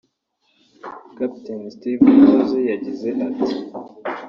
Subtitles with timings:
[1.17, 3.53] Captain Steve Rose yagize ati